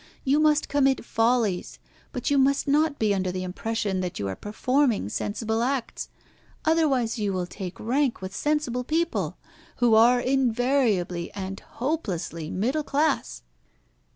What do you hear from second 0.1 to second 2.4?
You must commit follies; but you